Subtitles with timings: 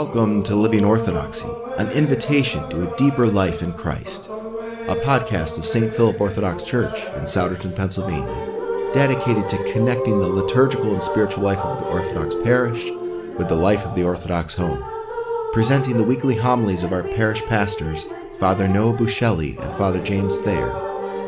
[0.00, 4.28] Welcome to Living Orthodoxy, an invitation to a deeper life in Christ.
[4.28, 5.92] A podcast of St.
[5.92, 11.80] Philip Orthodox Church in Souderton, Pennsylvania, dedicated to connecting the liturgical and spiritual life of
[11.80, 12.88] the Orthodox parish
[13.36, 14.84] with the life of the Orthodox home.
[15.52, 18.06] Presenting the weekly homilies of our parish pastors,
[18.38, 20.70] Father Noah Bushelli and Father James Thayer,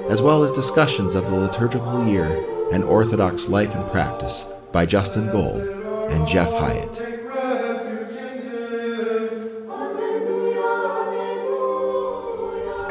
[0.08, 5.26] as well as discussions of the liturgical year and Orthodox life and practice by Justin
[5.26, 7.09] Gohl and Jeff Hyatt.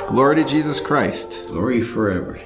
[0.10, 1.46] Glory to Jesus Christ.
[1.50, 2.42] Glory forever.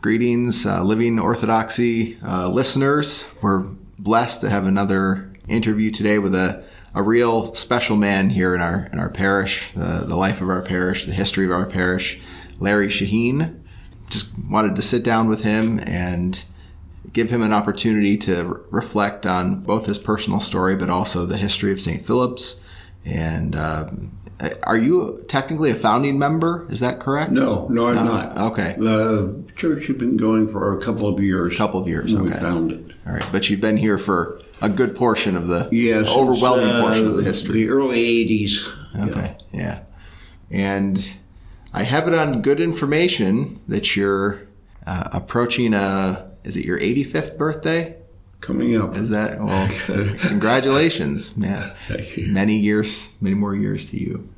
[0.00, 3.26] Greetings, uh, Living Orthodoxy uh, listeners.
[3.42, 3.64] We're
[3.98, 6.62] blessed to have another interview today with a,
[6.94, 10.62] a real special man here in our in our parish, the, the life of our
[10.62, 12.20] parish, the history of our parish,
[12.60, 13.60] Larry Shaheen.
[14.08, 16.44] Just wanted to sit down with him and
[17.12, 21.36] give him an opportunity to re- reflect on both his personal story, but also the
[21.36, 22.06] history of St.
[22.06, 22.60] Philip's.
[23.04, 24.18] And um,
[24.64, 26.66] are you technically a founding member?
[26.70, 27.30] Is that correct?
[27.30, 28.36] No, no, I'm not.
[28.52, 28.74] Okay.
[28.78, 31.54] The church had been going for a couple of years.
[31.54, 32.14] A couple of years.
[32.14, 32.24] Okay.
[32.24, 32.92] We found it.
[33.06, 36.08] All right, but you've been here for a good portion of the Yes.
[36.08, 37.52] overwhelming uh, portion of the history.
[37.54, 39.08] The early 80s.
[39.08, 39.80] Okay, yeah.
[40.50, 41.16] And
[41.72, 44.42] I have it on good information that you're
[44.86, 47.96] uh, approaching a is it your 85th birthday?
[48.44, 48.94] Coming up.
[48.94, 49.70] Is that well?
[50.18, 51.72] congratulations, man.
[51.88, 52.30] Thank you.
[52.30, 54.28] Many years, many more years to you.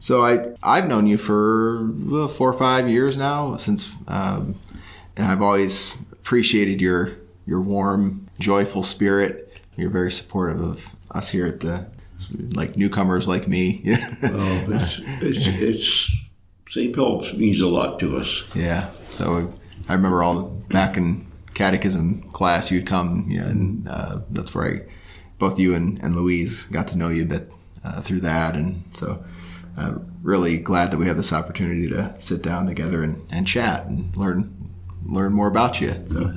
[0.00, 4.56] So I I've known you for well, four or five years now since, um,
[5.16, 9.60] and I've always appreciated your your warm, joyful spirit.
[9.76, 11.86] You're very supportive of us here at the
[12.54, 13.82] like newcomers like me.
[14.24, 16.16] Oh, it's, it's, it's
[16.68, 16.92] St.
[16.92, 18.44] Philip's means a lot to us.
[18.56, 18.90] Yeah.
[19.12, 19.52] So
[19.88, 21.24] I remember all the back in
[21.60, 24.80] catechism class, you'd come, you know, and uh, that's where I,
[25.38, 27.52] both you and, and Louise got to know you a bit
[27.84, 28.56] uh, through that.
[28.56, 29.22] And so
[29.76, 33.84] uh, really glad that we had this opportunity to sit down together and, and chat
[33.84, 34.56] and learn
[35.04, 35.92] learn more about you.
[36.08, 36.32] So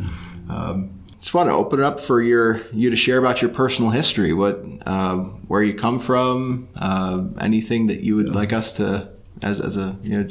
[0.49, 0.89] um,
[1.19, 4.33] just want to open it up for your you to share about your personal history,
[4.33, 9.09] what uh, where you come from, uh, anything that you would like us to
[9.41, 10.27] as as a you know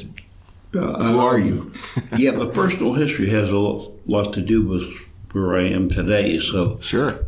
[0.72, 1.72] who are you?
[2.16, 4.84] yeah, but personal history has a lot to do with
[5.32, 6.38] where I am today.
[6.38, 7.18] So Sure.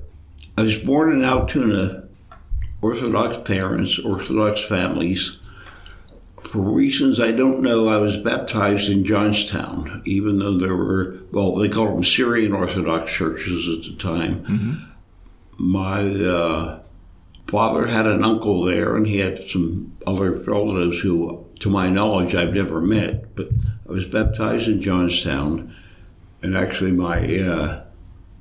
[0.57, 2.05] I was born in Altoona,
[2.81, 5.41] Orthodox parents, Orthodox families.
[6.43, 11.57] For reasons I don't know, I was baptized in Johnstown, even though there were, well,
[11.57, 14.95] they called them Syrian Orthodox churches at the time.
[15.57, 16.81] My uh,
[17.47, 22.35] father had an uncle there, and he had some other relatives who, to my knowledge,
[22.35, 23.35] I've never met.
[23.35, 23.49] But
[23.89, 25.75] I was baptized in Johnstown,
[26.43, 27.85] and actually, my uh,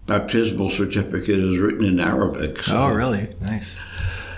[0.08, 2.62] baptismal certificate is written in Arabic.
[2.64, 3.34] So, Oh, really?
[3.40, 3.80] Nice.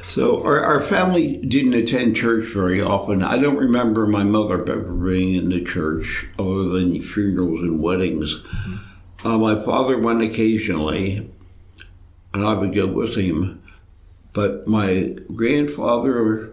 [0.03, 3.23] so our, our family didn't attend church very often.
[3.23, 8.43] I don't remember my mother ever being in the church other than funerals and weddings.
[9.23, 11.27] Uh, my father went occasionally,
[12.35, 13.63] and I would go with him.
[14.33, 16.51] But my grandfather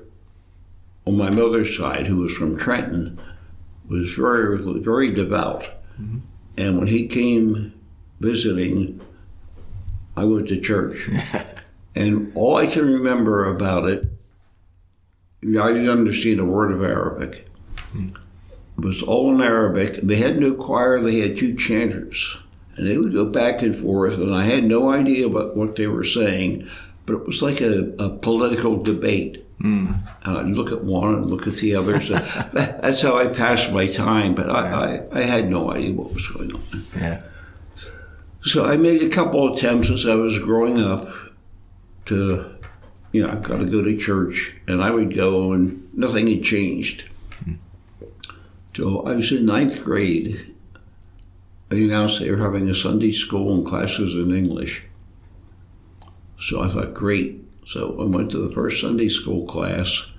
[1.06, 3.20] on my mother's side, who was from Trenton,
[3.88, 5.64] was very, very devout.
[6.00, 6.18] Mm-hmm.
[6.56, 7.72] And when he came
[8.20, 9.00] visiting,
[10.16, 11.08] I went to church.
[11.94, 14.06] And all I can remember about it,
[15.42, 17.48] I didn't understand a word of Arabic.
[17.94, 19.96] It was all in Arabic.
[20.02, 22.42] They had no choir, they had two chanters.
[22.76, 25.86] And they would go back and forth, and I had no idea about what they
[25.86, 26.68] were saying,
[27.04, 29.44] but it was like a, a political debate.
[29.62, 29.92] Hmm.
[30.24, 32.00] And I'd look at one and look at the other.
[32.00, 32.14] So
[32.52, 36.26] that's how I passed my time, but I, I, I had no idea what was
[36.26, 36.62] going on.
[36.96, 37.22] Yeah.
[38.42, 41.08] So I made a couple attempts as I was growing up
[42.06, 42.58] to,
[43.12, 46.42] you know, I've got to go to church, and I would go, and nothing had
[46.42, 47.02] changed.
[47.44, 47.54] Hmm.
[48.74, 50.54] So I was in ninth grade.
[51.68, 54.84] They announced they were having a Sunday school and classes in English.
[56.40, 57.44] So I thought, great.
[57.64, 60.10] So I went to the first Sunday school class,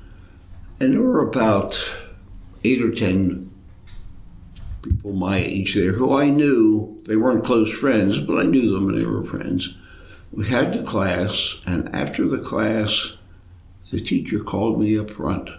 [0.79, 1.79] and there were about
[2.63, 3.51] eight or ten
[4.81, 7.01] people my age there who I knew.
[7.05, 9.77] They weren't close friends, but I knew them and they were friends.
[10.31, 13.17] We had the class, and after the class,
[13.91, 15.49] the teacher called me up front.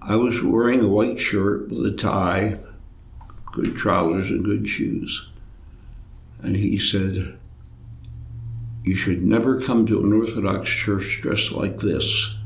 [0.00, 2.58] I was wearing a white shirt with a tie,
[3.52, 5.30] good trousers, and good shoes.
[6.42, 7.38] And he said,
[8.82, 12.36] You should never come to an Orthodox church dressed like this.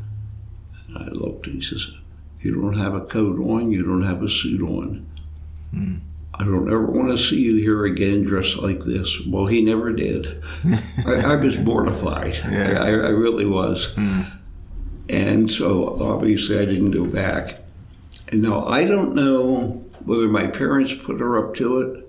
[0.89, 1.95] And I looked, and he says,
[2.41, 5.07] You don't have a coat on, you don't have a suit on.
[6.37, 9.25] I don't ever want to see you here again dressed like this.
[9.25, 10.43] Well, he never did.
[11.07, 12.35] I, I, was mortified.
[12.51, 12.83] Yeah.
[12.83, 13.93] I, I, really was.
[13.95, 14.39] Mm.
[15.09, 17.61] And so obviously I didn't go back.
[18.29, 22.04] And now I don't know whether my parents put her up to it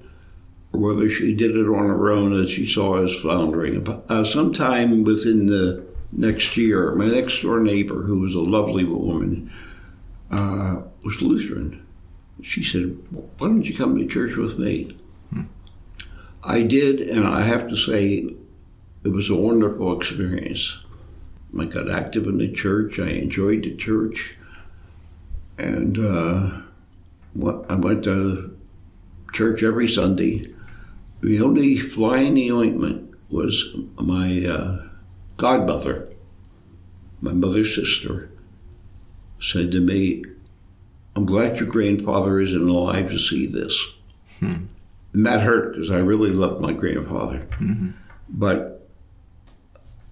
[0.76, 3.88] whether she did it on her own as she saw us floundering.
[4.10, 9.52] Uh, sometime within the next year, my next door neighbor, who was a lovely woman,
[10.32, 11.86] uh, was Lutheran
[12.42, 14.96] she said, Why don't you come to church with me?
[15.32, 15.44] Hmm.
[16.44, 18.30] I did, and I have to say,
[19.04, 20.84] it was a wonderful experience.
[21.58, 24.38] I got active in the church, I enjoyed the church,
[25.58, 26.52] and uh,
[27.70, 28.58] I went to
[29.34, 30.54] church every Sunday.
[31.26, 34.84] The only fly in the ointment was my uh,
[35.38, 36.08] godmother,
[37.20, 38.30] my mother's sister,
[39.40, 40.24] said to me,
[41.16, 43.96] I'm glad your grandfather isn't alive to see this.
[44.40, 44.66] Hmm.
[45.14, 47.40] And that hurt because I really loved my grandfather.
[47.40, 47.90] Mm-hmm.
[48.30, 48.88] But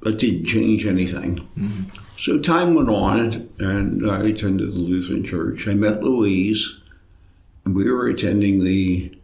[0.02, 1.48] that didn't change anything.
[1.56, 1.96] Mm-hmm.
[2.18, 5.68] So time went on, and I attended the Lutheran church.
[5.68, 6.82] I met Louise,
[7.66, 9.16] and we were attending the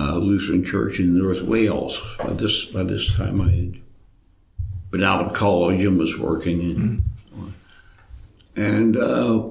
[0.00, 2.00] uh, Lutheran church in North Wales.
[2.18, 3.80] By this, by this time, I had
[4.90, 6.60] been out of college and was working.
[6.60, 7.48] And, mm-hmm.
[8.56, 9.50] and uh,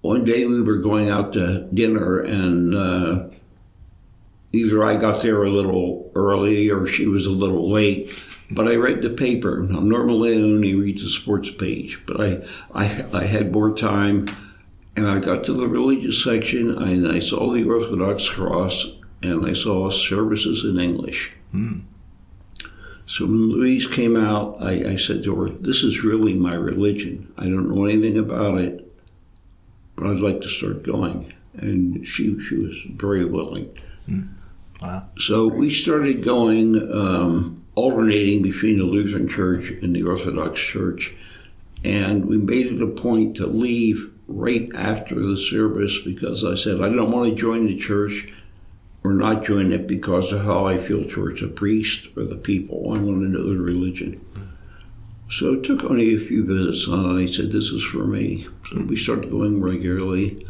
[0.00, 3.28] one day we were going out to dinner, and uh,
[4.52, 8.10] either I got there a little early or she was a little late.
[8.50, 9.60] But I read the paper.
[9.60, 12.42] Now, normally I only read the sports page, but I,
[12.74, 14.26] I, I had more time,
[14.96, 19.52] and I got to the religious section, and I saw the Orthodox cross, and I
[19.52, 21.34] saw services in English.
[21.54, 21.82] Mm.
[23.06, 27.32] So when Louise came out, I, I said to her, This is really my religion.
[27.38, 28.88] I don't know anything about it
[29.98, 31.32] but I'd like to start going.
[31.54, 33.76] And she, she was very willing.
[34.08, 34.28] Mm.
[34.80, 35.08] Wow.
[35.18, 41.16] So we started going, um, alternating between the Lutheran Church and the Orthodox Church.
[41.84, 46.80] And we made it a point to leave right after the service because I said,
[46.80, 48.32] I don't want to join the church
[49.04, 52.92] or not join it because of how I feel towards the priest or the people.
[52.94, 54.24] I want to know the religion.
[55.30, 58.80] So it took only a few visits and I said, "This is for me." So
[58.80, 60.44] we started going regularly.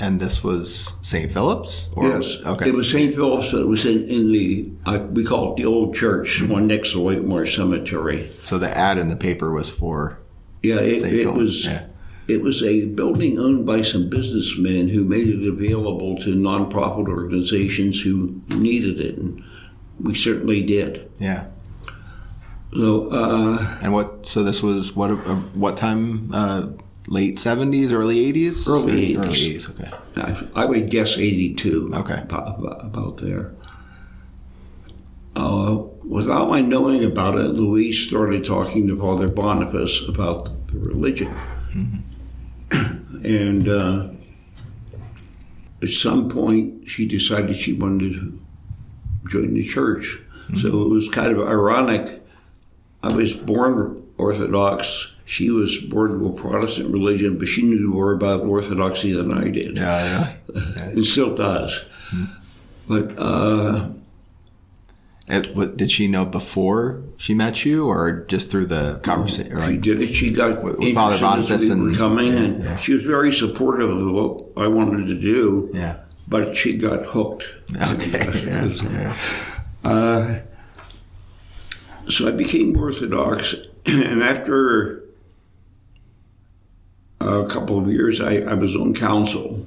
[0.00, 1.30] And this was St.
[1.30, 1.88] Philip's?
[1.94, 2.42] Or, yes.
[2.44, 2.68] Okay.
[2.70, 3.14] It was St.
[3.14, 3.52] Philip's.
[3.52, 7.00] It was in, in the, uh, we call it the old church, one next to
[7.00, 8.28] Whitemoor Cemetery.
[8.42, 10.18] So the ad in the paper was for
[10.62, 11.66] Yeah, it, it was.
[11.66, 11.86] Yeah.
[12.28, 18.00] It was a building owned by some businessmen who made it available to nonprofit organizations
[18.00, 19.42] who needed it, and
[20.00, 21.10] we certainly did.
[21.18, 21.46] Yeah.
[22.74, 24.24] So, uh, and what?
[24.26, 25.10] So this was what?
[25.10, 26.30] Uh, what time?
[26.32, 26.68] Uh,
[27.08, 29.18] late seventies, early eighties, early eighties.
[29.18, 29.70] Early eighties.
[29.70, 29.90] Okay.
[30.16, 31.92] I, I, would guess eighty-two.
[31.94, 32.20] Okay.
[32.22, 33.52] About, about there.
[35.34, 41.28] Uh, without my knowing about it, Louise started talking to Father Boniface about the religion,
[41.70, 41.98] mm-hmm.
[42.72, 44.08] And uh,
[45.82, 48.40] at some point she decided she wanted to
[49.28, 50.18] join the church.
[50.44, 50.56] Mm-hmm.
[50.56, 52.22] So it was kind of ironic
[53.02, 55.16] I was born Orthodox.
[55.24, 59.48] She was born to a Protestant religion, but she knew more about Orthodoxy than I
[59.48, 59.76] did.
[59.76, 60.62] Yeah, yeah.
[60.76, 61.84] and still does.
[62.10, 62.24] Mm-hmm.
[62.88, 63.88] But uh,
[65.32, 69.56] it, what, did she know before she met you, or just through the conversation?
[69.56, 70.12] Like, she did it.
[70.12, 72.76] She got with, with Father Boniface we and coming, yeah, and yeah.
[72.76, 75.70] she was very supportive of what I wanted to do.
[75.72, 77.46] Yeah, but she got hooked.
[77.76, 78.44] Okay.
[78.44, 79.16] yeah.
[79.84, 80.38] Uh,
[82.08, 85.02] so I became Orthodox, and after
[87.20, 89.66] a couple of years, I, I was on council.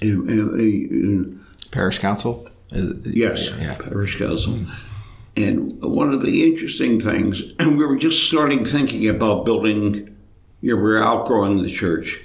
[0.00, 2.48] In, in, in, parish council?
[2.70, 3.76] Yes, yeah.
[3.76, 4.54] parish council.
[4.54, 4.84] Mm-hmm.
[5.36, 10.16] And one of the interesting things, and we were just starting thinking about building,
[10.60, 12.20] you know, we were outgrowing the church.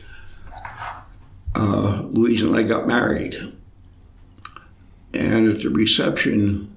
[1.56, 3.36] Uh, Louise and I got married.
[5.14, 6.74] And at the reception,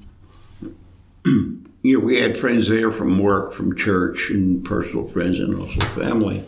[1.25, 5.81] you know, we had friends there from work, from church, and personal friends, and also
[5.81, 6.45] family.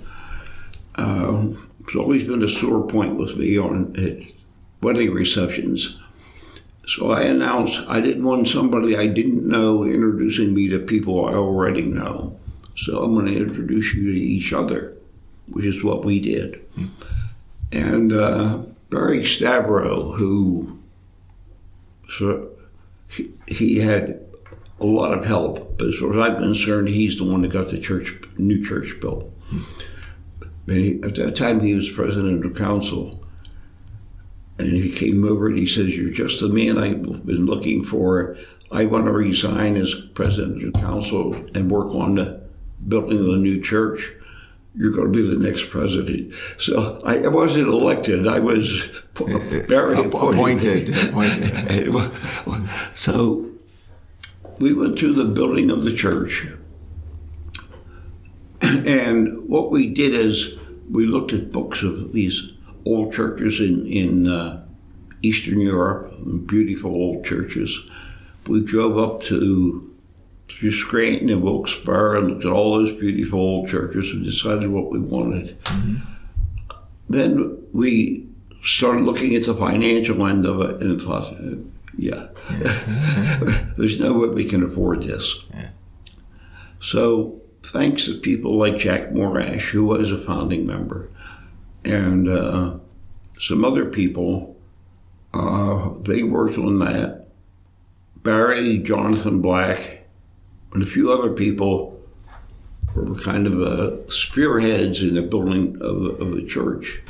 [0.97, 1.47] Uh,
[1.81, 3.95] it's always been a sore point with me on
[4.83, 5.99] wedding receptions.
[6.89, 11.35] So I announced I didn't want somebody I didn't know introducing me to people I
[11.35, 12.39] already know.
[12.77, 14.97] So I'm going to introduce you to each other,
[15.51, 16.67] which is what we did.
[17.73, 20.79] And uh, Barry Stavro, who
[22.09, 22.49] so
[23.11, 24.25] he, he had
[24.81, 25.77] a lot of help.
[25.77, 28.99] But as far as I'm concerned, he's the one that got the church, new church
[29.01, 29.31] built.
[30.67, 33.23] He, at that time, he was president of council.
[34.59, 38.37] And he came over and he says, You're just the man I've been looking for.
[38.71, 42.43] I want to resign as president of the council and work on the
[42.87, 44.15] building of the new church.
[44.75, 46.35] You're going to be the next president.
[46.59, 48.27] So I wasn't elected.
[48.27, 48.83] I was
[49.15, 50.91] very appointed.
[51.09, 51.91] appointed.
[52.95, 53.51] so
[54.59, 56.49] we went to the building of the church.
[58.61, 60.59] And what we did is
[60.91, 62.53] we looked at books of these
[62.89, 64.65] old churches in, in uh,
[65.23, 66.15] Eastern Europe,
[66.47, 67.89] beautiful old churches.
[68.47, 69.85] We drove up to
[70.49, 74.91] through Scranton and Wilkes-Barre and looked at all those beautiful old churches and decided what
[74.91, 75.61] we wanted.
[75.65, 75.97] Mm-hmm.
[77.09, 78.27] Then we
[78.63, 81.33] started looking at the financial end of it and thought,
[81.97, 83.73] yeah, yeah.
[83.77, 85.45] there's no way we can afford this.
[85.55, 85.71] Yeah.
[86.81, 91.11] So, thanks to people like Jack Morash, who was a founding member,
[91.85, 92.79] and uh,
[93.39, 94.57] some other people,
[95.35, 97.29] uh, they worked on that.
[98.17, 100.07] Barry, Jonathan Black,
[100.73, 101.99] and a few other people
[102.95, 107.01] were kind of uh, spearheads in the building of, of the church.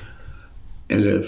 [0.91, 1.27] And if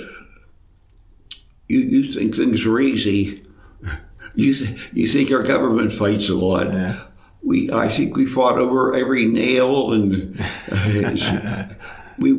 [1.68, 3.44] you, you think things are easy,
[4.34, 6.66] you, th- you think our government fights a lot.
[6.72, 7.04] Yeah.
[7.42, 10.38] We, I think we fought over every nail, and
[12.18, 12.38] we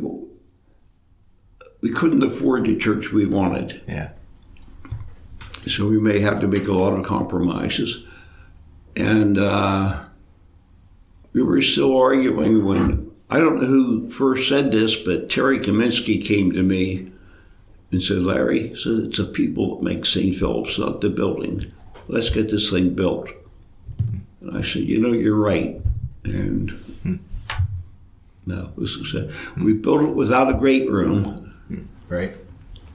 [1.82, 3.82] we couldn't afford the church we wanted.
[3.86, 4.10] Yeah.
[5.66, 8.06] So we may have to make a lot of compromises.
[8.96, 10.04] And uh,
[11.32, 16.24] we were still arguing when I don't know who first said this, but Terry Kaminsky
[16.24, 17.10] came to me
[17.90, 20.34] and said, Larry, so it's the people that make St.
[20.34, 21.72] Philip's, not the building.
[22.08, 23.28] Let's get this thing built.
[24.40, 25.80] And I said, you know, you're right.
[26.24, 27.16] And hmm.
[28.46, 29.30] no, it.
[29.56, 31.51] We built it without a great room.
[32.12, 32.36] Right.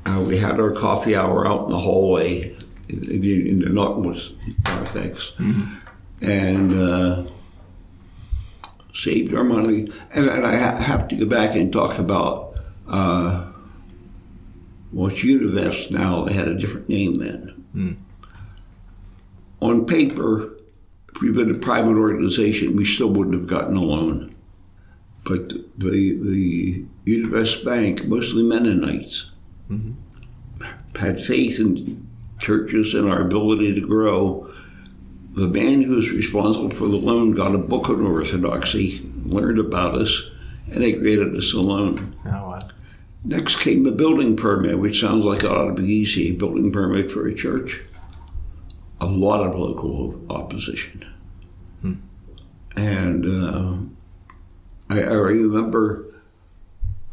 [0.05, 2.55] Uh, we had our coffee hour out in the hallway
[2.87, 4.33] in, the Northwest
[4.65, 5.31] Narthex.
[5.31, 5.77] Mm-hmm
[6.21, 7.23] and uh,
[8.93, 9.91] saved our money.
[10.11, 12.55] And, and I ha- have to go back and talk about
[12.87, 13.47] uh,
[14.91, 16.25] well, Univest now.
[16.25, 17.65] They had a different name then.
[17.75, 17.97] Mm.
[19.59, 20.53] On paper,
[21.13, 24.35] if we'd been a private organization, we still wouldn't have gotten a loan.
[25.23, 29.31] But the the Univest Bank, mostly Mennonites,
[29.69, 29.93] mm-hmm.
[30.97, 32.07] had faith in
[32.39, 34.51] churches and our ability to grow
[35.37, 39.93] the man who was responsible for the loan got a book on orthodoxy, learned about
[39.93, 40.31] us,
[40.71, 42.15] and they granted us a loan.
[42.25, 42.67] Oh, wow.
[43.23, 46.29] Next came a building permit, which sounds like it ought to be easy.
[46.29, 47.83] A building permit for a church.
[48.99, 51.05] A lot of local opposition.
[51.81, 51.93] Hmm.
[52.75, 53.77] And uh,
[54.89, 56.06] I, I, remember,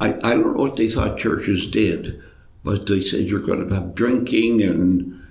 [0.04, 2.22] I, I don't know what they thought churches did,
[2.62, 5.22] but they said you're going to have drinking and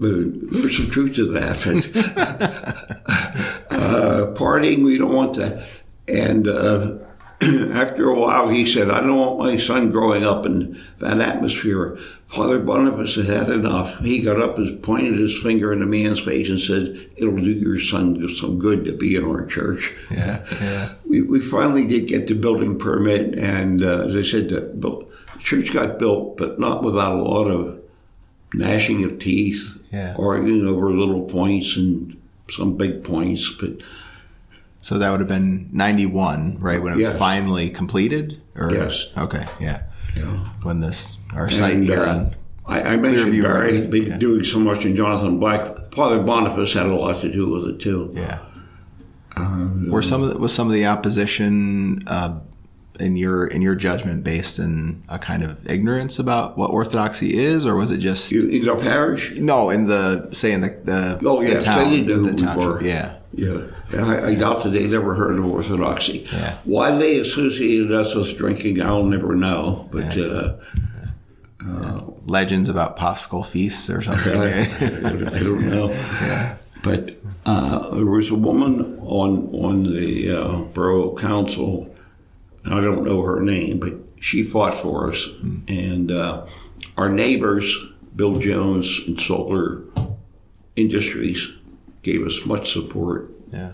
[0.00, 1.66] there's some truth to that.
[3.70, 5.66] uh, partying, we don't want that.
[6.06, 6.98] And uh,
[7.40, 11.96] after a while, he said, I don't want my son growing up in that atmosphere.
[12.26, 13.98] Father Boniface had had enough.
[14.00, 17.52] He got up and pointed his finger in the man's face and said, It'll do
[17.52, 19.94] your son some good to be in our church.
[20.10, 20.94] Yeah, yeah.
[21.08, 25.06] We, we finally did get the building permit, and uh, as I said, the,
[25.38, 27.80] church got built, but not without a lot of
[28.54, 30.14] gnashing of teeth, yeah.
[30.18, 33.52] arguing over little points and some big points.
[33.52, 33.80] But
[34.78, 36.82] so that would have been ninety one, right?
[36.82, 38.40] When it was finally completed.
[38.54, 39.12] Or, yes.
[39.16, 39.44] Okay.
[39.60, 39.82] Yeah.
[40.16, 40.24] yeah.
[40.62, 42.36] When this our site and, here uh, on.
[42.66, 44.18] I, I mentioned Barry been yeah.
[44.18, 45.92] doing so much in Jonathan Black.
[45.92, 48.12] Father Boniface had a lot to do with it too.
[48.14, 48.40] Yeah.
[49.38, 52.40] Um, Were some of the, was some of the opposition uh,
[53.00, 57.66] in your in your judgment based in a kind of ignorance about what orthodoxy is,
[57.66, 59.36] or was it just in our parish?
[59.36, 62.58] No, in the say in the, the oh yeah, the town, they didn't the who
[62.58, 62.82] we were.
[62.82, 63.66] Yeah, yeah.
[63.94, 66.26] I, I doubt that they never heard of orthodoxy.
[66.32, 66.58] Yeah.
[66.64, 69.88] Why they associated us with drinking, I'll never know.
[69.92, 70.24] But yeah.
[70.24, 70.60] uh,
[71.64, 74.36] uh, legends about Paschal feasts or something.
[74.36, 75.90] I, I don't know.
[75.90, 76.56] Yeah.
[76.82, 81.94] But uh, there was a woman on on the uh, borough council
[82.70, 85.28] I don't know her name, but she fought for us.
[85.68, 86.46] And uh,
[86.96, 87.76] our neighbors,
[88.14, 89.82] Bill Jones and Solar
[90.76, 91.52] Industries,
[92.02, 93.30] gave us much support.
[93.52, 93.72] Yeah.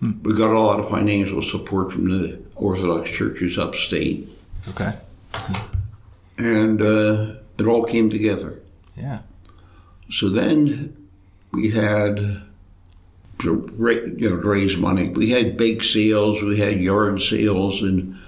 [0.00, 4.28] We got a lot of financial support from the Orthodox churches upstate.
[4.70, 4.94] Okay.
[6.38, 8.60] And uh, it all came together.
[8.96, 9.20] Yeah.
[10.10, 10.99] So then
[11.52, 12.16] we had
[13.40, 13.70] to
[14.18, 15.08] you know, raise money.
[15.08, 18.18] We had bake sales, we had yard sales, and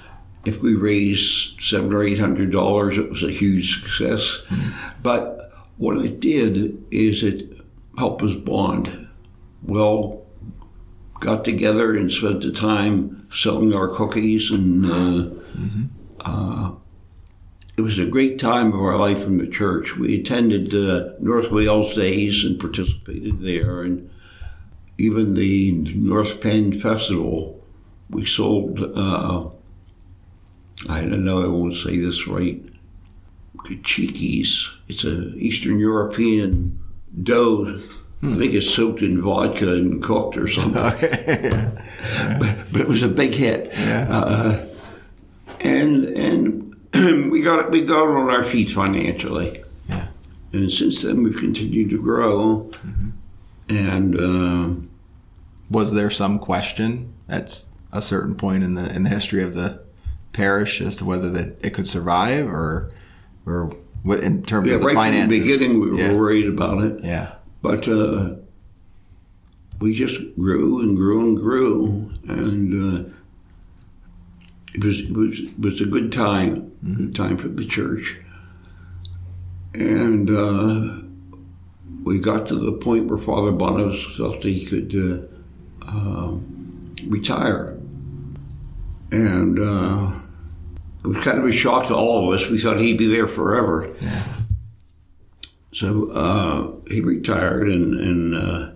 [0.45, 4.43] if we raised seven or eight hundred dollars, it was a huge success.
[5.03, 7.57] But what it did is it
[7.99, 9.09] helped us bond.
[9.63, 10.25] Well,
[11.21, 15.31] got together and spent the time selling our cookies, and uh,
[16.21, 16.73] uh,
[17.77, 19.97] it was a great time of our life in the church.
[19.97, 24.11] We attended uh, North Wales Days and participated there, and
[24.99, 27.59] even the North Penn Festival.
[28.11, 28.79] We sold.
[28.81, 29.49] Uh,
[30.89, 31.43] I don't know.
[31.43, 32.63] I won't say this right.
[33.57, 34.77] Kachikis.
[34.89, 36.79] It's an Eastern European
[37.23, 37.79] dough.
[38.25, 40.75] I think it's soaked in vodka and cooked or something.
[42.39, 43.73] but, but it was a big hit.
[43.77, 44.65] Uh,
[45.61, 46.62] and and
[47.31, 49.63] we got we got on our feet financially.
[49.89, 50.09] Yeah.
[50.53, 52.71] And since then, we've continued to grow.
[53.69, 54.81] And uh,
[55.71, 59.83] Was there some question at a certain point in the in the history of the
[60.33, 62.93] parish as to whether that it could survive or
[63.47, 63.73] or
[64.03, 65.39] what in terms yeah, of the right finances?
[65.39, 66.13] from the beginning, we were yeah.
[66.13, 67.05] worried about it.
[67.05, 67.35] yeah.
[67.63, 68.35] But uh,
[69.81, 73.11] we just grew and grew and grew, and uh,
[74.75, 78.21] it was it was it was a good time, good time for the church.
[79.75, 81.03] And uh,
[82.03, 87.79] we got to the point where Father Boniface felt that he could uh, um retire,
[89.11, 90.13] and uh,
[91.05, 92.49] it was kind of a shock to all of us.
[92.49, 93.95] We thought he'd be there forever.
[94.01, 94.25] Yeah.
[95.73, 98.73] So uh, he retired, and, and uh,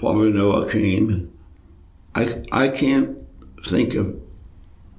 [0.00, 1.32] Father Noah came.
[2.14, 3.16] I I can't
[3.64, 4.17] think of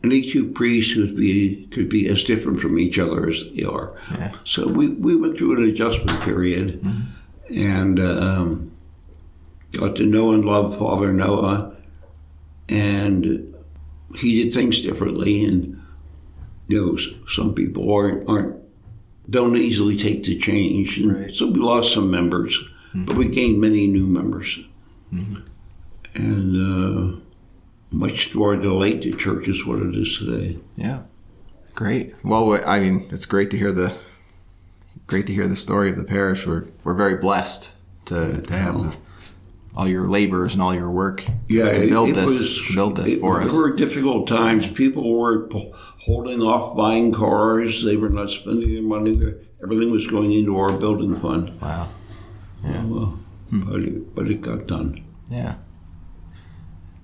[0.04, 3.94] any two priests who be could be as different from each other as they are.
[4.12, 4.32] Yeah.
[4.44, 6.84] So we, we went through an adjustment period,
[7.54, 8.72] and um,
[9.74, 11.76] got to know and love Father Noah,
[12.70, 13.54] and
[14.16, 15.82] he did things differently, and
[16.68, 18.56] you know some people aren't aren't
[19.30, 20.98] don't easily take to change.
[21.00, 21.36] And Right.
[21.36, 24.60] So we lost some members, but we gained many new members.
[26.16, 27.20] And uh,
[27.92, 30.58] much to our delight, the church is what it is today.
[30.76, 31.02] Yeah.
[31.76, 32.14] Great.
[32.24, 33.94] Well, I mean, it's great to hear the
[35.08, 36.46] great to hear the story of the parish.
[36.46, 37.74] We're we're very blessed
[38.06, 38.98] to to have the,
[39.76, 42.98] all your labors and all your work Yeah, to build it this was- to build
[42.98, 43.52] this it- for us.
[43.52, 44.70] There were difficult times.
[44.70, 45.48] People were
[46.00, 47.84] holding off buying cars.
[47.84, 49.14] They were not spending their money.
[49.64, 51.60] Everything was going into our building fund.
[51.62, 51.88] Wow.
[52.64, 52.82] Yeah.
[52.84, 53.62] Oh, well, hmm.
[53.72, 55.04] but, it, but it got done.
[55.30, 55.56] Yeah.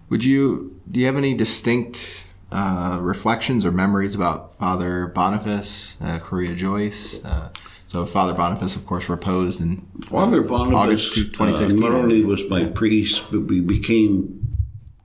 [0.10, 6.20] Would you do you have any distinct uh, reflections or memories about Father Boniface, uh,
[6.20, 7.24] Khouria Joyce?
[7.26, 7.50] Uh,
[7.88, 11.80] so Father Boniface, of course, reposed in Father Boniface August uh, 2016.
[11.80, 14.48] not only was my priest, but we became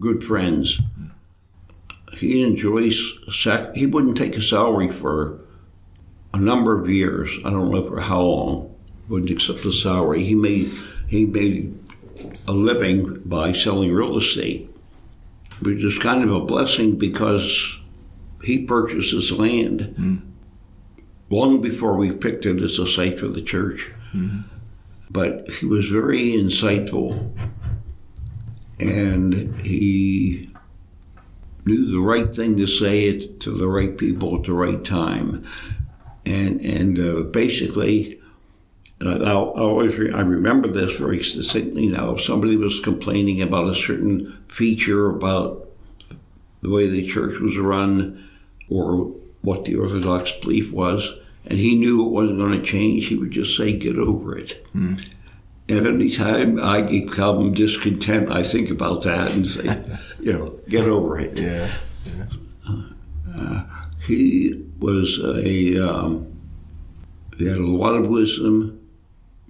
[0.00, 0.80] good friends.
[2.14, 5.40] He and Joyce, sac- he wouldn't take a salary for
[6.34, 7.38] a number of years.
[7.44, 8.74] I don't know for how long.
[9.08, 10.22] Wouldn't accept a salary.
[10.24, 10.68] He made
[11.08, 11.76] he made
[12.46, 14.70] a living by selling real estate,
[15.62, 17.78] which is kind of a blessing because
[18.42, 19.94] he purchased his land
[21.28, 23.90] long before we picked it as a site for the church.
[25.10, 27.30] But he was very insightful
[28.78, 30.50] and he
[31.66, 35.44] knew the right thing to say it to the right people at the right time.
[36.24, 38.19] And and uh, basically
[39.02, 42.12] uh, I'll, I'll always re- I remember this very distinctly now.
[42.14, 45.68] If somebody was complaining about a certain feature about
[46.62, 48.28] the way the church was run
[48.68, 53.16] or what the Orthodox belief was, and he knew it wasn't going to change, he
[53.16, 54.66] would just say, "Get over it."
[55.68, 59.82] And any time I become discontent, I think about that and say,
[60.20, 61.70] "You know, get over it." yeah.
[64.06, 66.26] He was a um,
[67.38, 68.79] he had a lot of wisdom,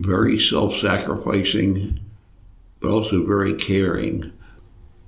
[0.00, 2.00] very self-sacrificing,
[2.80, 4.32] but also very caring.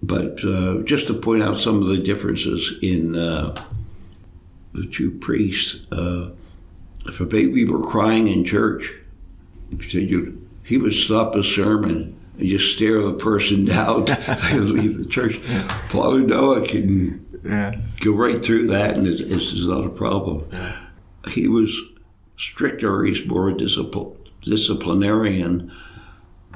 [0.02, 3.54] But uh, just to point out some of the differences in uh,
[4.74, 6.30] the two priests, uh,
[7.06, 8.92] if a baby were crying in church,
[9.80, 10.32] he
[10.64, 14.04] he would stop a sermon and just stare the person down.
[14.04, 15.36] would leave the church.
[15.88, 17.74] Father Noah can Yeah.
[18.00, 20.44] go right through that, and it's, it's not a problem.
[21.28, 21.76] He was
[22.36, 23.04] stricter.
[23.04, 25.72] He's more a discipl- disciplinarian,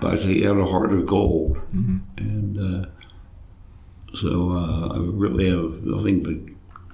[0.00, 1.56] but he had a heart of gold,
[2.18, 2.88] and uh,
[4.14, 6.36] so uh, I really have nothing but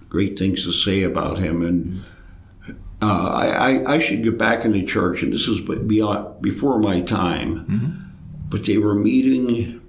[0.09, 1.62] great things to say about him.
[1.64, 2.05] And
[3.00, 6.78] uh, I, I, I should get back in the church, and this is beyond before
[6.78, 7.64] my time.
[8.48, 9.81] But they were meeting.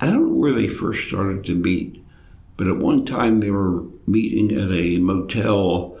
[0.00, 2.02] I don't know where they first started to meet,
[2.56, 5.98] But at one time, they were meeting at a motel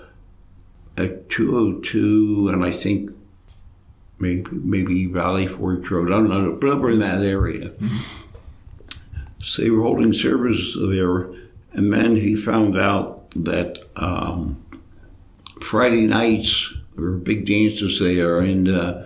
[0.96, 3.10] at 202, and I think
[4.20, 6.08] maybe maybe Valley Forge Road.
[6.08, 7.72] I don't know, but over in that area.
[9.42, 11.30] So they were holding service there,
[11.72, 14.62] and then he found out that um,
[15.62, 19.02] Friday nights there were big dances there, and uh,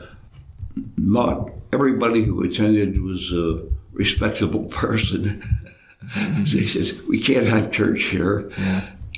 [0.96, 5.42] not everybody who attended was a respectable person.
[6.44, 8.50] so he says, "We can't have church here,"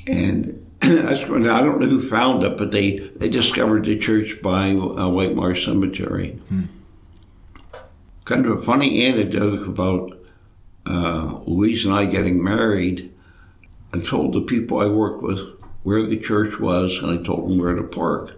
[0.06, 0.65] and
[1.03, 4.70] that's when I don't know who found it, but they they discovered the church by
[4.70, 6.38] uh, White Marsh Cemetery.
[8.25, 10.16] Kind of a funny anecdote about
[10.87, 13.12] uh, Louise and I getting married.
[13.92, 15.40] I told the people I worked with
[15.83, 18.37] where the church was, and I told them where to park.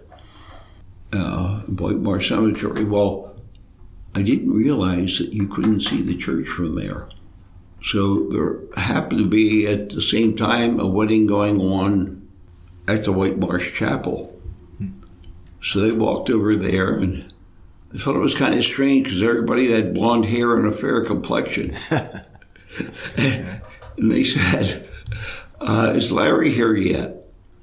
[1.13, 2.83] Uh, White Marsh Cemetery.
[2.83, 3.35] Well,
[4.15, 7.09] I didn't realize that you couldn't see the church from there.
[7.81, 12.18] So there happened to be at the same time a wedding going on
[12.89, 14.35] at the White Marsh Chapel.
[15.61, 17.31] So they walked over there, and
[17.93, 21.03] I thought it was kind of strange because everybody had blonde hair and a fair
[21.05, 21.75] complexion.
[23.17, 23.61] and
[23.97, 24.89] they said,
[25.59, 27.17] uh, Is Larry here yet?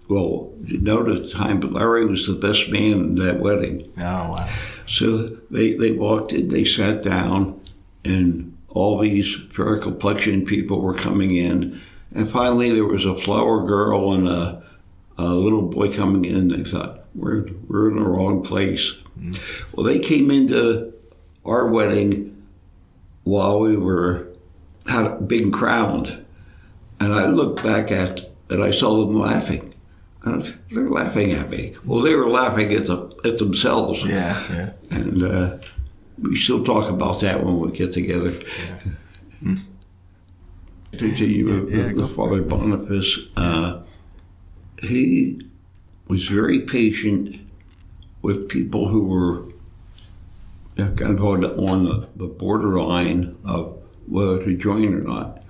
[0.08, 3.90] Well, you know at the time, but Larry was the best man in that wedding.
[3.96, 4.48] Oh wow.
[4.86, 7.60] So they, they walked in, they sat down,
[8.04, 11.80] and all these fair complexion people were coming in.
[12.14, 14.62] And finally, there was a flower girl and a,
[15.18, 16.48] a little boy coming in.
[16.48, 18.98] They thought, we're, we're in the wrong place.
[19.72, 20.92] Well, they came into
[21.44, 22.42] our wedding
[23.24, 24.32] while we were
[24.86, 26.24] had being crowned.
[27.00, 29.74] And I looked back at and I saw them laughing.
[30.22, 31.76] And I was, they're laughing at me.
[31.84, 34.04] Well, they were laughing at, the, at themselves.
[34.04, 34.72] Yeah, yeah.
[34.90, 35.58] And uh,
[36.18, 38.32] we still talk about that when we get together.
[40.92, 43.36] Continue with Yeah, go for Father Boniface.
[43.36, 43.82] Uh,
[44.82, 45.40] he
[46.08, 47.36] was very patient
[48.22, 49.44] with people who were
[50.76, 55.42] kind of on, the, the borderline of whether to join or not.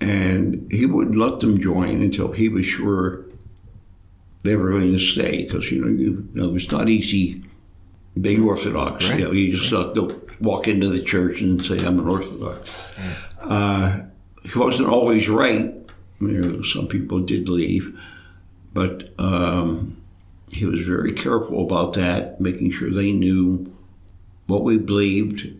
[0.00, 3.24] And he wouldn't let them join until he was sure
[4.42, 7.42] they were going to stay because you know, you know it's not easy
[8.20, 9.08] being Orthodox.
[9.08, 9.18] Right.
[9.18, 12.92] You know, you just don't walk into the church and say I'm an Orthodox.
[13.40, 14.02] Uh,
[14.42, 15.74] he wasn't always right.
[16.20, 17.98] You know, some people did leave,
[18.76, 19.96] but um,
[20.50, 23.74] he was very careful about that, making sure they knew
[24.48, 25.50] what we believed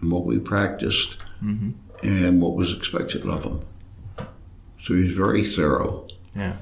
[0.00, 1.16] and what we practiced
[2.02, 3.64] and what was expected of them.
[4.78, 6.06] So he was very thorough.
[6.36, 6.56] Yeah.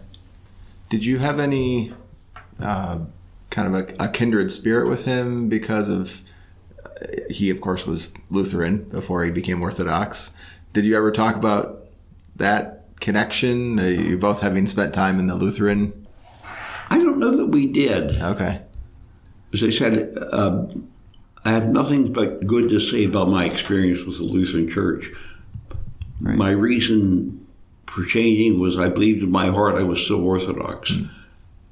[0.90, 1.92] Did you have any
[2.60, 3.00] uh,
[3.50, 6.22] kind of a, a kindred spirit with him because of
[6.84, 6.88] uh,
[7.28, 10.30] he, of course, was Lutheran before he became Orthodox?
[10.72, 11.88] Did you ever talk about
[12.36, 13.78] that connection?
[13.78, 16.06] Uh, you both having spent time in the Lutheran.
[16.90, 18.22] I don't know that we did.
[18.22, 18.62] Okay.
[19.52, 20.66] As I said, uh,
[21.44, 25.10] I have nothing but good to say about my experience with the Lutheran Church.
[26.20, 26.36] Right.
[26.36, 27.46] My reason
[27.86, 30.92] for changing was I believed in my heart I was still Orthodox,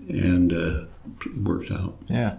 [0.09, 0.85] and uh,
[1.25, 1.97] it worked out.
[2.07, 2.39] Yeah.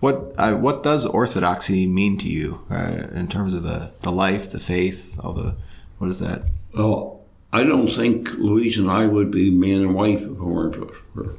[0.00, 4.50] What uh, what does orthodoxy mean to you uh, in terms of the, the life,
[4.50, 5.56] the faith, all the
[5.98, 6.42] what is that?
[6.74, 7.15] Well,
[7.52, 10.88] I don't think Louise and I would be man and wife if it weren't for,
[11.14, 11.38] for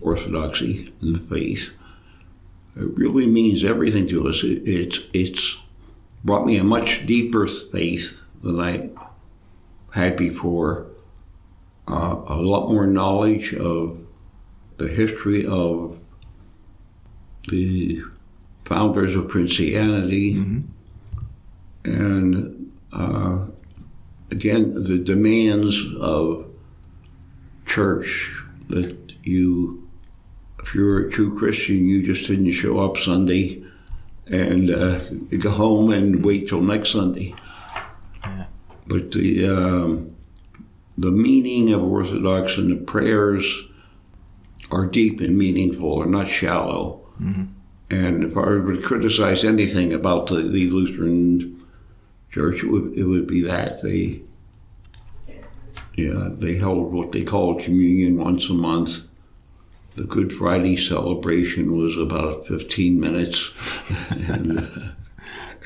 [0.00, 1.74] Orthodoxy and the faith.
[2.76, 4.44] It really means everything to us.
[4.44, 5.62] It, it's it's
[6.24, 8.90] brought me a much deeper faith than I
[9.92, 10.86] had before.
[11.86, 13.98] Uh, a lot more knowledge of
[14.76, 15.98] the history of
[17.48, 18.02] the
[18.64, 20.34] founders of Christianity,
[21.84, 23.46] and uh,
[24.30, 26.46] again the demands of
[27.66, 28.34] church
[28.68, 29.88] that you
[30.60, 33.62] if you're a true christian you just didn't show up sunday
[34.30, 34.98] and uh,
[35.38, 37.34] go home and wait till next sunday.
[38.86, 40.16] But the um,
[40.96, 43.68] the meaning of orthodox and the prayers
[44.70, 47.00] are deep and meaningful are not shallow.
[47.90, 51.57] And if i were to criticize anything about the, the lutheran
[52.30, 54.20] church, it would, it would be that they,
[55.94, 59.02] yeah, they held what they called communion once a month.
[59.96, 63.52] The Good Friday celebration was about 15 minutes,
[64.28, 64.60] and,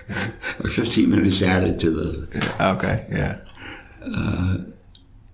[0.09, 0.29] uh,
[0.65, 2.55] or 15 minutes added to the.
[2.59, 3.41] Okay, yeah.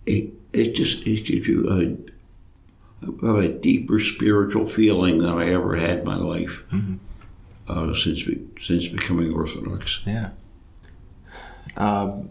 [0.07, 2.09] It, it just it gives you
[3.23, 6.64] a, a, deeper spiritual feeling than I ever had in my life
[7.69, 10.03] uh, since since becoming Orthodox.
[10.07, 10.31] Yeah.
[11.76, 12.31] Um,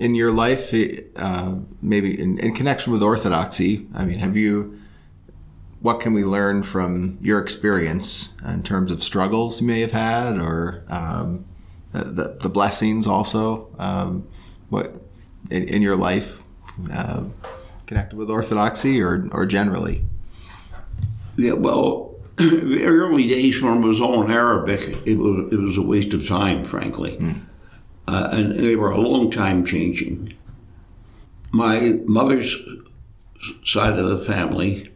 [0.00, 0.74] in your life,
[1.16, 4.78] uh, maybe in, in connection with Orthodoxy, I mean, have you?
[5.80, 10.38] What can we learn from your experience in terms of struggles you may have had,
[10.38, 11.46] or um,
[11.92, 13.68] the, the blessings also?
[13.78, 14.26] Um,
[14.68, 14.94] what
[15.50, 16.42] in, in, your life
[16.92, 17.24] uh,
[17.86, 20.02] connected with Orthodoxy, or or generally?
[21.36, 25.76] Yeah, well, the early days when it was all in Arabic, it was it was
[25.78, 27.16] a waste of time, frankly.
[27.18, 27.46] Mm
[28.10, 30.34] uh, and they were a long time changing.
[31.52, 32.56] My mother's
[33.64, 34.90] side of the family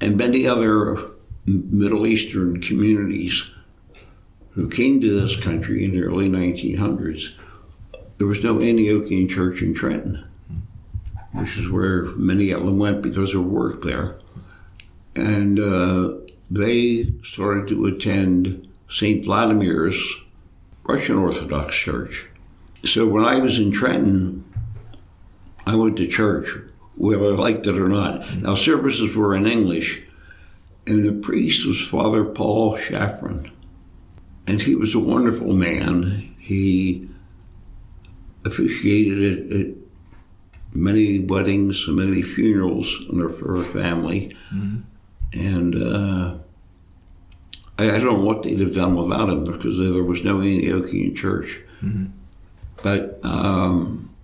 [0.00, 0.98] and many other
[1.46, 3.50] Middle Eastern communities
[4.50, 7.34] who came to this country in the early 1900s,
[8.18, 10.28] there was no Antiochian church in Trenton,
[11.32, 14.16] which is where many of them went because of work there.
[15.16, 16.14] And uh,
[16.50, 19.24] they started to attend St.
[19.24, 20.24] Vladimir's
[20.84, 22.28] Russian Orthodox Church.
[22.84, 24.44] So when I was in Trenton,
[25.66, 26.48] I went to church,
[26.96, 28.36] whether I liked it or not.
[28.36, 30.06] Now, services were in English,
[30.86, 33.50] and the priest was Father Paul Shafran.
[34.46, 36.34] And he was a wonderful man.
[36.38, 37.08] He
[38.44, 39.74] officiated at, at
[40.74, 44.36] many weddings, many funerals for her family.
[44.52, 44.80] Mm-hmm.
[45.32, 46.36] And uh,
[47.78, 51.16] I, I, don't know what they'd have done without him because there was no Antiochian
[51.16, 51.62] church.
[51.82, 52.06] Mm-hmm.
[52.82, 54.14] But um,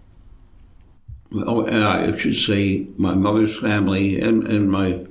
[1.33, 5.07] oh, and I should say my mother's family and, and my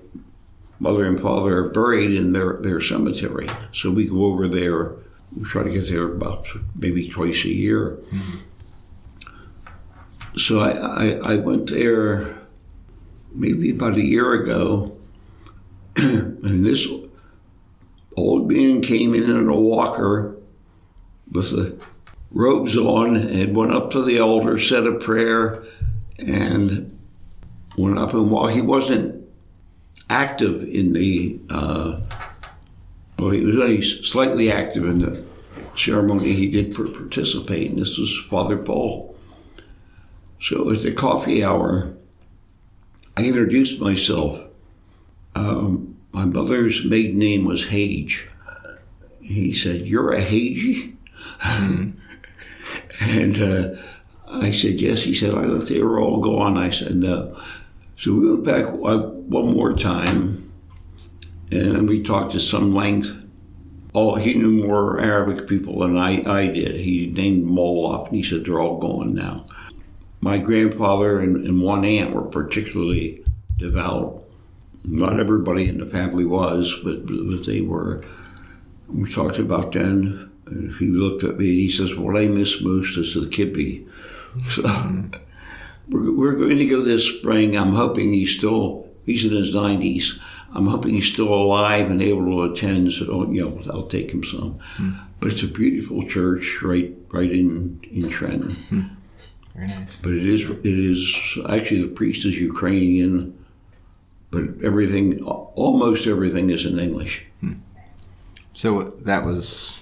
[0.79, 3.47] mother and father are buried in their, their cemetery.
[3.71, 4.93] So we go over there.
[5.35, 7.99] We try to get there about maybe twice a year.
[8.11, 8.37] Mm-hmm.
[10.37, 12.37] So I, I, I, went there
[13.33, 14.95] maybe about a year ago,
[15.95, 16.87] and this
[18.15, 20.37] old man came in in a walker
[21.31, 21.77] with a
[22.31, 25.63] robes on and went up to the altar, said a prayer,
[26.17, 26.97] and
[27.77, 28.13] went up.
[28.13, 29.27] And while he wasn't
[30.09, 32.01] active in the, uh,
[33.17, 35.25] well, he was only slightly active in the
[35.75, 37.71] ceremony, he did participate.
[37.71, 39.15] And this was Father Paul.
[40.39, 41.95] So at the coffee hour,
[43.17, 44.41] I introduced myself.
[45.35, 48.29] Um, my mother's maiden name was Hage.
[49.21, 50.95] He said, You're a Hagey?
[51.39, 51.98] Mm-hmm.
[52.99, 53.75] And uh,
[54.27, 55.03] I said, yes.
[55.03, 56.57] He said, I thought they were all gone.
[56.57, 57.39] I said, no.
[57.95, 60.53] So we went back one more time
[61.51, 63.15] and we talked to some length.
[63.95, 66.79] Oh, he knew more Arabic people than I, I did.
[66.79, 69.45] He named them all and he said, they're all gone now.
[70.21, 73.23] My grandfather and, and one aunt were particularly
[73.57, 74.23] devout.
[74.83, 78.01] Not everybody in the family was, but, but they were.
[78.87, 82.61] We talked about then and he looked at me and he says, What I miss
[82.61, 83.87] most is the kibbeh.
[84.49, 84.61] So
[85.89, 87.57] we're, we're going to go this spring.
[87.57, 90.19] I'm hoping he's still, he's in his 90s.
[90.53, 92.91] I'm hoping he's still alive and able to attend.
[92.91, 94.59] So, you know, I'll take him some.
[94.77, 94.99] Mm.
[95.19, 98.51] But it's a beautiful church right right in, in Trenton.
[98.51, 98.89] Mm.
[99.55, 100.01] Very nice.
[100.01, 103.37] But it is, it is actually the priest is Ukrainian,
[104.31, 107.25] but everything, almost everything is in English.
[107.43, 107.59] Mm.
[108.53, 109.78] So that was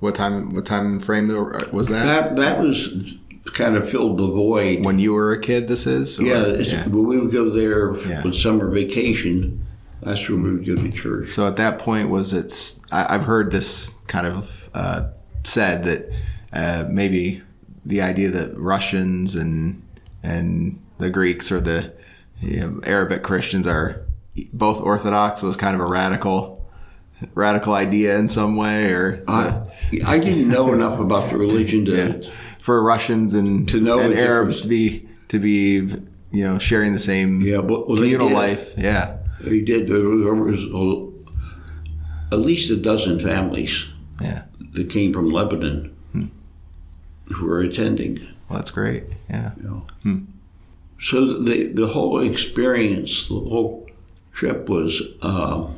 [0.00, 0.54] what time?
[0.54, 1.28] What time frame
[1.72, 2.04] was that?
[2.04, 3.14] That that was
[3.52, 5.68] kind of filled the void when you were a kid.
[5.68, 6.46] This is or, yeah.
[6.46, 6.86] yeah.
[6.88, 8.22] When we would go there yeah.
[8.22, 9.66] with summer vacation,
[10.02, 11.28] that's where we would go to church.
[11.30, 12.80] So at that point, was it?
[12.92, 15.08] I, have heard this kind of uh,
[15.44, 16.12] said that
[16.52, 17.42] uh, maybe
[17.84, 19.82] the idea that Russians and
[20.22, 21.92] and the Greeks or the
[22.40, 24.06] you know, Arabic Christians are
[24.52, 26.57] both Orthodox was kind of a radical
[27.34, 29.62] radical idea in some way, or I,
[30.06, 32.30] I didn't know enough about the religion to yeah.
[32.58, 35.76] for Russians and to know and Arabs to be to be
[36.30, 38.74] you know sharing the same yeah, well, communal life.
[38.76, 39.88] Yeah, he did.
[39.88, 43.92] There was a, at least a dozen families.
[44.20, 46.26] Yeah, that came from Lebanon hmm.
[47.32, 48.18] who were attending.
[48.48, 49.04] Well, that's great.
[49.28, 49.50] Yeah.
[50.02, 50.24] Hmm.
[51.00, 53.88] So the the whole experience, the whole
[54.32, 55.02] trip was.
[55.20, 55.68] Uh,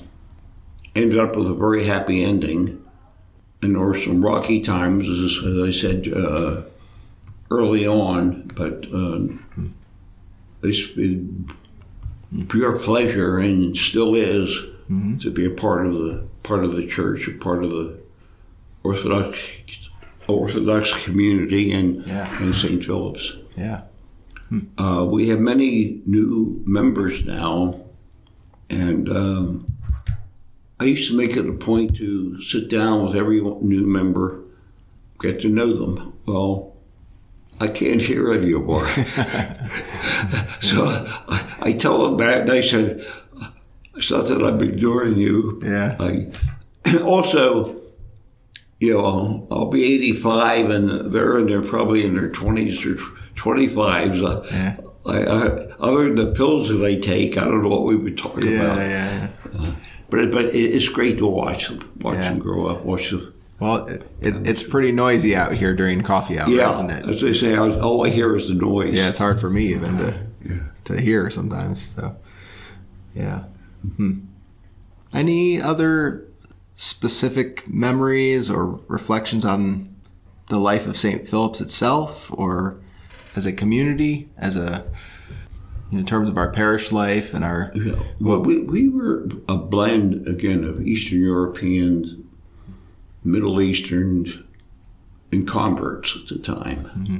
[0.94, 2.84] ended up with a very happy ending.
[3.62, 6.62] And there were some rocky times, as, as I said uh,
[7.50, 9.26] early on, but uh,
[10.62, 10.88] it's
[12.48, 14.48] pure pleasure and still is
[14.88, 15.18] mm-hmm.
[15.18, 18.00] to be a part of the part of the church, a part of the
[18.82, 19.62] Orthodox
[20.26, 22.42] Orthodox community in, yeah.
[22.42, 22.84] in St.
[22.84, 23.36] Philip's.
[23.56, 23.82] Yeah.
[24.78, 27.80] Uh, we have many new members now,
[28.68, 29.66] and um,
[30.80, 34.40] I used to make it a point to sit down with every new member,
[35.20, 36.14] get to know them.
[36.26, 36.74] Well,
[37.60, 38.86] I can't hear anymore.
[40.60, 40.86] so
[41.28, 43.04] I, I tell them that, and I said,
[43.94, 45.60] it's not that I'm ignoring you.
[45.62, 45.96] Yeah.
[46.00, 46.32] I,
[47.02, 47.76] also,
[48.78, 52.94] you know, I'll be 85 and they're in their probably in their 20s or
[53.34, 54.22] 25s.
[54.24, 54.76] Uh, Yeah.
[55.06, 55.46] I, I,
[55.80, 58.50] other than the pills that I take, I don't know what we would talk Yeah,
[58.50, 58.78] about.
[58.78, 59.74] yeah, yeah.
[60.10, 62.30] But but it's great to watch them, watch Yeah.
[62.30, 63.32] them grow up, watch them.
[63.60, 67.06] Well, it, it, it's pretty noisy out here during coffee hour, Yeah, isn't it?
[67.08, 68.94] as I say, I was, all I hear is the noise.
[68.96, 70.14] Yeah, it's hard for me even to
[70.84, 71.86] to hear sometimes.
[71.94, 72.16] So,
[73.14, 73.44] yeah.
[73.96, 74.20] Hmm.
[75.12, 76.24] Any other
[76.74, 79.94] specific memories or reflections on
[80.48, 81.28] the life of St.
[81.28, 82.76] Philip's itself, or
[83.36, 84.84] as a community, as a
[85.92, 87.94] in terms of our parish life and our Yeah.
[88.20, 92.14] Well, we, we were a blend again of Eastern Europeans,
[93.24, 94.26] Middle Eastern,
[95.32, 96.84] and converts at the time.
[96.84, 97.18] Mm-hmm.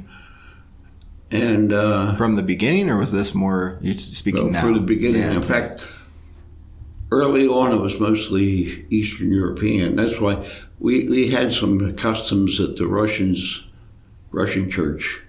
[1.31, 4.61] And uh, from the beginning, or was this more you speaking well, now?
[4.61, 5.33] from the beginning, Yeah.
[5.33, 5.81] in fact,
[7.11, 9.95] early on it was mostly Eastern European.
[9.95, 13.65] That's why we, we had some customs that the Russians,
[14.31, 15.21] Russian church,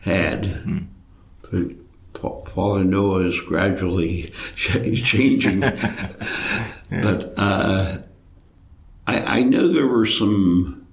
[0.00, 0.46] had.
[0.46, 0.78] Hmm.
[1.50, 1.83] That
[2.54, 5.62] Father Noah is gradually changing.
[6.90, 7.98] But uh,
[9.06, 10.86] I, I know there were some,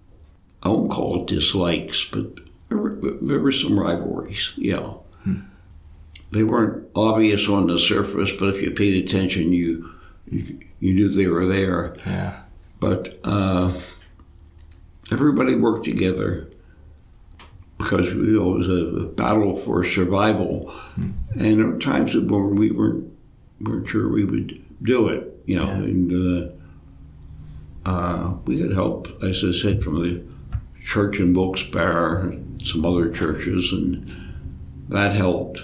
[0.64, 2.40] I won't call it dislikes, but
[2.70, 4.94] there were, there were some rivalries, yeah.
[6.32, 9.92] They weren't obvious on the surface, but if you paid attention, you
[10.28, 11.96] you, you knew they were there.
[12.08, 12.42] yeah,
[12.80, 13.72] But uh,
[15.12, 16.50] everybody worked together
[17.82, 22.72] because you know, it was a battle for survival, and there were times when we
[22.72, 23.12] weren't
[23.60, 25.28] weren't sure we would do it.
[25.46, 26.56] You know, and
[27.86, 30.24] uh, uh, we had help, as I said, from the
[30.84, 34.10] church in Wilkes-Barre, and some other churches, and
[34.90, 35.62] that helped.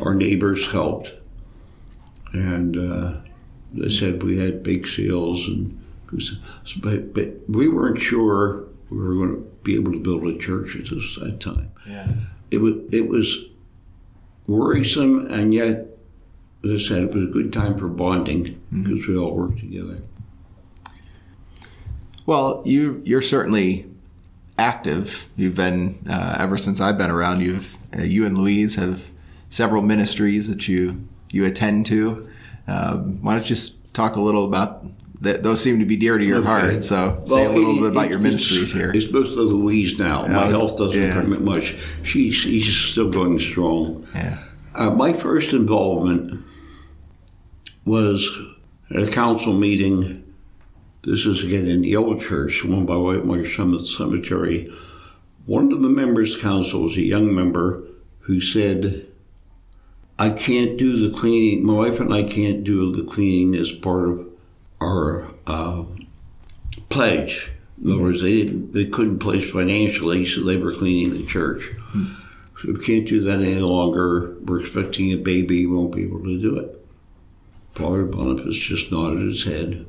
[0.00, 1.12] Our neighbors helped,
[2.32, 3.18] and uh,
[3.72, 5.78] they said we had big seals, and
[6.80, 10.76] but, but we weren't sure we were going to be able to build a church
[10.76, 11.70] at this that time.
[11.86, 12.08] yeah,
[12.50, 13.46] It was it was
[14.46, 15.86] worrisome, and yet,
[16.64, 19.98] as I said, it was a good time for bonding because we all worked together.
[22.26, 23.86] Well, you you're certainly
[24.58, 25.28] active.
[25.36, 27.40] You've been uh, ever since I've been around.
[27.40, 29.10] You've uh, you and Louise have
[29.50, 32.28] several ministries that you you attend to.
[32.68, 34.84] Um, why don't you just talk a little about
[35.22, 35.42] that?
[35.42, 36.46] Those seem to be dear to your Okay.
[36.46, 36.82] heart.
[36.82, 38.92] So say a little it- bit about it- your ministries here.
[38.94, 40.26] It's mostly Louise now.
[40.26, 41.14] My health doesn't Yeah.
[41.14, 41.74] permit much.
[42.02, 44.04] She's, she's still going strong.
[44.14, 44.38] Yeah,
[44.74, 46.38] Uh, my first involvement
[47.84, 48.38] was
[48.94, 50.22] at a council meeting.
[51.04, 54.70] This is again in the old church, one by Whitemarsh Summit Cemetery.
[55.46, 57.82] One of the members' council was a young member
[58.20, 59.06] who said,
[60.18, 61.66] I can't do the cleaning.
[61.66, 64.20] My wife and I can't do the cleaning as part of
[64.82, 65.84] our uh,
[66.88, 67.52] pledge.
[67.82, 71.68] In other words, they didn't, they couldn't pledge financially, so they were cleaning the church.
[72.58, 74.36] So we can't do that any longer.
[74.44, 75.66] We're expecting a baby.
[75.66, 76.78] We won't be able to do it.
[77.72, 79.86] Father Boniface just nodded his head.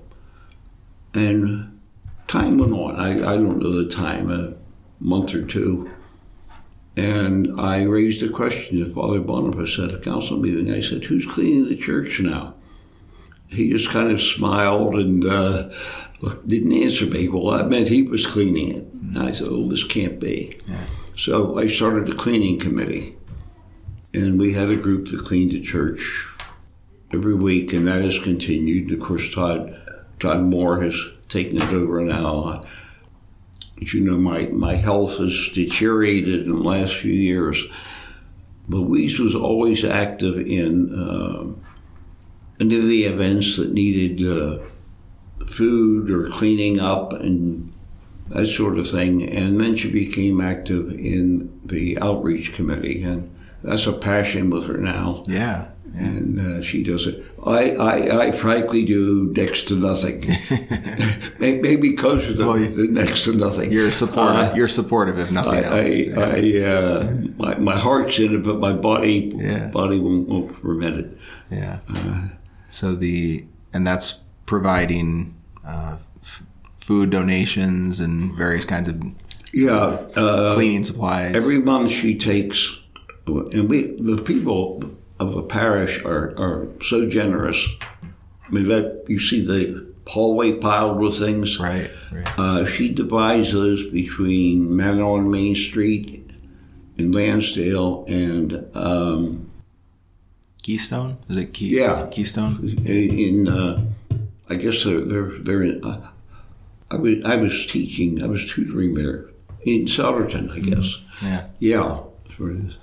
[1.14, 1.80] And
[2.28, 2.96] time went on.
[2.96, 4.56] I, I don't know the time, a
[5.00, 5.92] month or two.
[6.96, 10.72] And I raised a question to Father Boniface at a council meeting.
[10.72, 12.56] I said, Who's cleaning the church now?
[13.54, 15.70] He just kind of smiled and uh,
[16.48, 17.28] didn't answer me.
[17.28, 18.84] Well, I meant he was cleaning it.
[18.94, 20.58] And I said, Oh, this can't be.
[21.16, 23.16] So I started a cleaning committee.
[24.14, 26.28] And we had a group that cleaned the church
[27.14, 28.92] every week, and that has continued.
[28.92, 29.76] Of course, Todd,
[30.20, 32.64] Todd Moore has taken it over now.
[33.82, 37.64] As you know, my, my health has deteriorated in the last few years.
[38.68, 41.73] Louise was always active in uh,
[42.60, 44.60] any of the events that needed uh,
[45.48, 47.72] food or cleaning up and
[48.30, 49.24] that sort of thing.
[49.30, 53.30] And then she became active in the outreach committee, and
[53.64, 55.24] that's a passion with her now.
[55.28, 57.24] yeah, And uh, she does it.
[57.46, 60.22] I, I, I frankly do next to nothing.
[61.40, 63.72] Maybe closer to Well, you- next to nothing.
[63.72, 64.52] you're supportive.
[64.52, 66.18] Uh, you're supportive, if nothing I, else.
[66.18, 69.68] I, I uh, my, my heart's in it, but my body Yeah.
[69.68, 71.18] body won't, won't permit it.
[71.52, 71.80] Yeah.
[72.74, 76.42] So the and that's providing uh, f-
[76.80, 79.00] food donations and various kinds of
[79.54, 81.36] Yeah, uh, cleaning supplies.
[81.36, 82.82] Every month she takes,
[83.28, 84.84] and we the people
[85.20, 87.64] of a parish are, are so generous.
[88.02, 91.60] I mean, that you see the hallway piled with things.
[91.60, 91.92] right.
[92.12, 92.40] Right.
[92.40, 96.32] Uh, she divides those between Manna on Main Street
[96.98, 99.50] in Lansdale and um,
[100.64, 101.18] Keystone?
[101.30, 101.78] Is it Key?
[101.78, 102.08] Yeah.
[102.10, 102.82] Keystone?
[102.86, 103.86] in uh,
[104.50, 105.84] I guess they're they're, they're in.
[105.84, 106.10] Uh,
[106.90, 108.24] I was I was teaching.
[108.24, 109.30] I was tutoring there
[109.66, 111.04] in Souderton, I guess.
[111.22, 111.48] Yeah.
[111.60, 112.78] Yeah, that's what it is.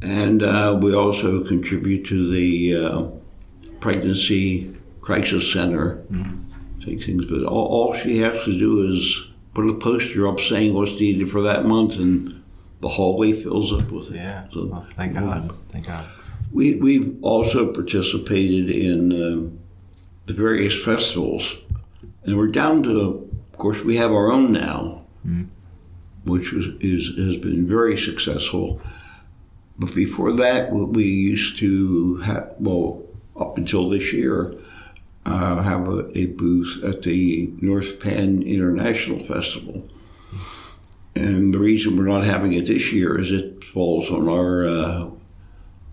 [0.00, 3.06] And uh, we also contribute to the uh,
[3.80, 6.04] pregnancy crisis center.
[6.84, 10.74] Take things, but all, all she has to do is put a poster up saying
[10.74, 12.42] what's needed for that month, and
[12.80, 14.16] the hallway fills up with it.
[14.16, 14.46] Yeah.
[14.52, 15.50] So Well, thank God.
[15.70, 16.08] Thank God.
[16.52, 19.58] We, we've also participated in um,
[20.26, 21.56] the various festivals,
[22.24, 25.04] and we're down to, of course, we have our own now,
[26.24, 28.80] which was, is, has been very successful.
[29.78, 33.02] But before that, we- we used to have, well,
[33.36, 34.54] up until this year,
[35.24, 39.86] uh, have a, a booth at the North Penn International Festival.
[41.14, 45.10] And the reason we're not having it this year is it falls on our uh,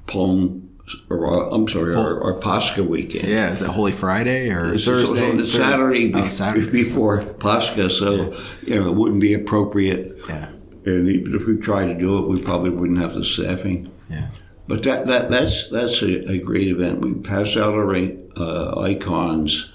[0.07, 0.69] Palm,
[1.09, 3.27] or I'm sorry, our, our Pascha weekend.
[3.27, 3.51] Yeah.
[3.51, 5.37] Is it Holy Friday or It's Thursday?
[5.37, 6.69] Thur- Saturday, Oh, Saturday.
[6.83, 10.17] before Pascha, so you know it wouldn't be appropriate.
[10.29, 10.49] Yeah.
[10.85, 13.91] And even if we tried to do it, we probably wouldn't have the staffing.
[14.09, 14.29] Yeah.
[14.67, 17.01] But that, that that's that's a, a great event.
[17.01, 17.95] We pass out our
[18.37, 19.71] uh, icons.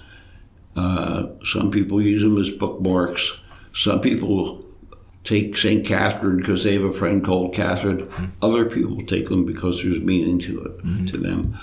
[0.75, 3.39] Uh, some people use them as bookmarks.
[3.73, 4.63] Some people
[5.23, 5.85] take St.
[5.85, 8.07] Catherine because they have a friend called Catherine.
[8.07, 8.25] Mm-hmm.
[8.41, 11.05] Other people take them because there's meaning to it mm-hmm.
[11.05, 11.59] to them.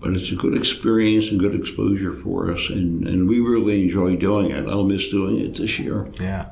[0.00, 4.14] But it's a good experience and good exposure for us, and, and we really enjoy
[4.14, 4.68] doing it.
[4.68, 6.08] I'll miss doing it this year.
[6.20, 6.50] Yeah.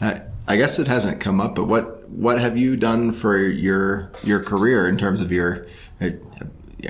[0.00, 4.12] I, I guess it hasn't come up, but what what have you done for your
[4.22, 5.66] your career in terms of your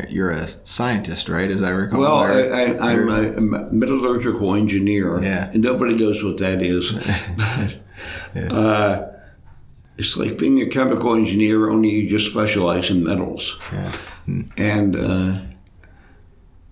[0.09, 1.51] you're a scientist, right?
[1.51, 2.01] As I recall.
[2.01, 5.51] Well, I, I, I'm a metallurgical engineer, Yeah.
[5.53, 6.93] and nobody knows what that is.
[8.51, 9.07] uh,
[9.99, 13.61] it's like being a chemical engineer, only you just specialize in metals.
[13.73, 13.93] Yeah.
[14.57, 15.41] And uh,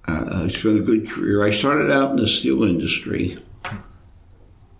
[0.07, 1.45] uh, it's been a good career.
[1.45, 3.39] I started out in the steel industry,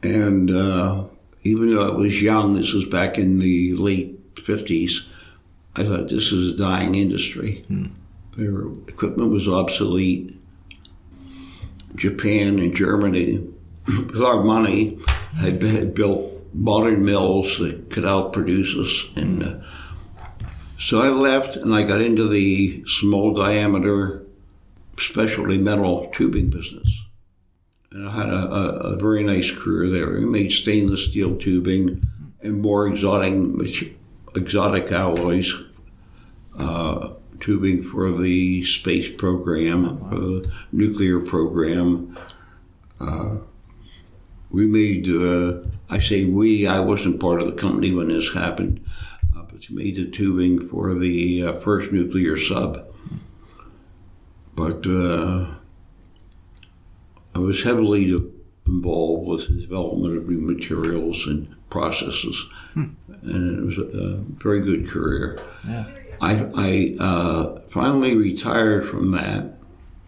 [0.03, 1.05] and uh,
[1.43, 5.09] even though I was young, this was back in the late 50s,
[5.75, 7.65] I thought this is a dying industry.
[8.37, 10.39] Their equipment was obsolete.
[11.95, 13.49] Japan and Germany,
[13.87, 14.99] with our money,
[15.39, 19.17] had, had built modern mills that could outproduce us.
[19.17, 19.59] And uh,
[20.79, 24.25] so I left and I got into the small diameter
[24.99, 27.05] specialty metal tubing business.
[27.93, 30.19] And I had a, a, a very nice career there.
[30.19, 32.03] We made stainless steel tubing
[32.41, 33.35] and more exotic,
[34.35, 35.53] exotic alloys
[36.59, 42.17] uh, tubing for the space program, for the nuclear program.
[43.01, 43.37] Uh,
[44.51, 45.59] we made, uh,
[45.91, 48.85] I say we, I wasn't part of the company when this happened,
[49.37, 52.87] uh, but we made the tubing for the uh, first nuclear sub.
[54.55, 55.47] But uh,
[57.35, 58.17] I was heavily
[58.67, 62.97] involved with the development of new materials and processes, and
[63.59, 65.39] it was a, a very good career.
[65.67, 65.87] Yeah.
[66.21, 69.53] I, I uh, finally retired from that.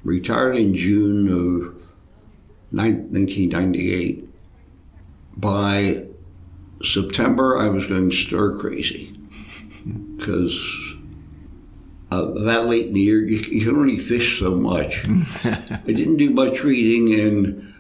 [0.05, 1.75] Retired in June of
[2.71, 4.28] 1998.
[5.39, 6.03] By
[6.83, 9.17] September, I was going stir crazy
[10.17, 10.95] because
[12.11, 15.05] uh, that late in the year, you, you can only fish so much.
[15.45, 17.75] I didn't do much reading, and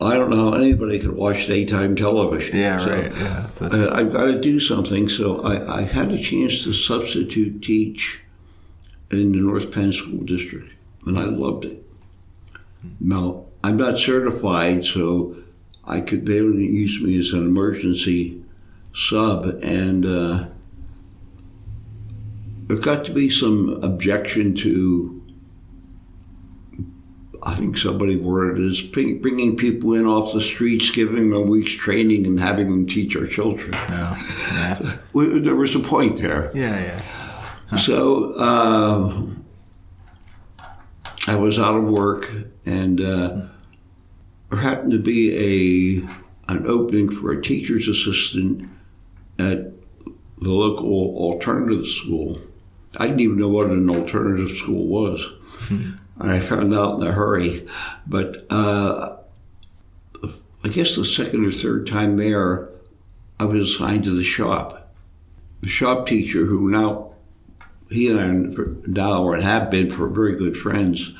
[0.00, 2.56] I don't know how anybody could watch daytime television.
[2.56, 2.78] Yeah.
[2.78, 3.12] So, Right.
[3.12, 3.46] Yeah.
[3.60, 5.08] Uh, I've got to do something.
[5.08, 8.22] So I, I had a chance to substitute teach
[9.10, 10.74] in the North Penn School District,
[11.06, 11.84] and I loved it.
[13.00, 15.36] Now I'm not certified, so
[15.86, 18.42] I could they only use me as an emergency
[18.94, 20.46] sub, and uh,
[22.66, 25.20] there got to be some objection to.
[27.46, 31.42] I think somebody worded it as bringing people in off the streets, giving them a
[31.42, 33.72] week's training, and having them teach our children.
[33.74, 34.96] oh, yeah.
[35.40, 36.50] There was a point there.
[36.54, 37.02] Yeah.
[37.70, 37.76] Yeah.
[37.76, 39.26] So uh,
[41.26, 42.30] I was out of work,
[42.64, 43.42] and uh,
[44.54, 46.04] there happened to be
[46.48, 48.68] a an opening for a teacher's assistant
[49.38, 49.72] at
[50.38, 52.38] the local alternative school.
[52.96, 55.32] I didn't even know what an alternative school was.
[56.20, 57.66] I found out in a hurry,
[58.06, 59.16] but uh,
[60.62, 62.68] I guess the second or third time there,
[63.40, 64.94] I was assigned to the shop.
[65.62, 67.14] The shop teacher, who now
[67.90, 68.30] he and I
[68.86, 71.16] now and have been for very good friends.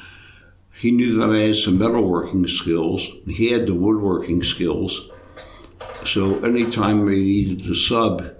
[0.76, 3.14] He knew that I had some metalworking skills.
[3.26, 5.10] He had the woodworking skills.
[6.04, 8.34] So anytime we needed a sub,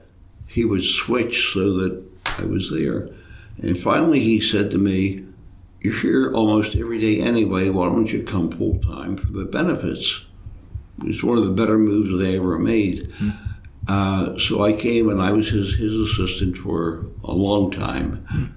[0.47, 2.03] he would switch so that
[2.39, 3.09] I was there.
[3.62, 5.24] And finally, he said to me,
[5.80, 7.70] You're here almost every day anyway.
[7.70, 10.26] Why don't you come full time for the benefits?
[10.99, 13.11] It was one of the better moves they ever made.
[13.18, 13.39] Mm.
[13.87, 18.26] Uh, so I came and I was his, his assistant for a long time.
[18.32, 18.53] Mm.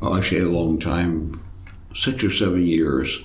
[0.00, 1.42] Well, actually, a long time,
[1.98, 3.24] six or seven years.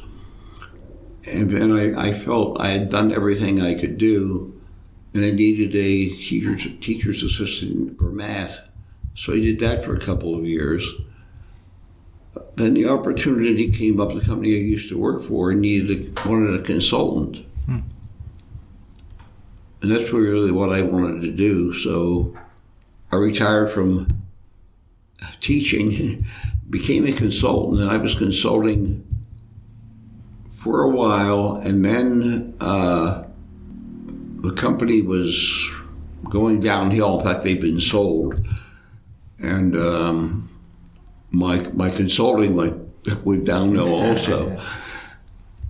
[1.29, 4.59] And then I, I felt I had done everything I could do,
[5.13, 8.67] and I needed a teacher's, teacher's assistant for math.
[9.13, 10.85] So I did that for a couple of years.
[12.55, 14.11] Then the opportunity came up.
[14.13, 17.79] The company I used to work for needed a, wanted a consultant, hmm.
[19.81, 21.73] and that's really what I wanted to do.
[21.73, 22.35] So
[23.11, 24.07] I retired from
[25.39, 26.25] teaching,
[26.73, 29.05] became a consultant, and I was consulting
[30.49, 33.25] for a while, and then uh,
[34.41, 35.71] the company was
[36.31, 37.19] going downhill.
[37.19, 38.43] In fact, they've been sold,
[39.37, 40.49] and um,
[41.29, 42.75] my my consulting went
[43.23, 44.59] went downhill also.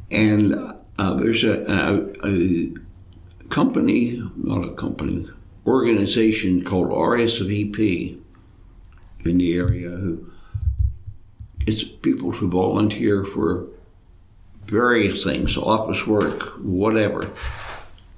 [0.09, 0.55] and
[0.99, 2.73] uh, there's a, a, a,
[3.49, 5.27] company, not a company,
[5.67, 8.19] organization called RSVP
[9.25, 10.32] in the area who
[11.65, 13.67] it's people who volunteer for
[14.65, 17.29] various things, office work, whatever.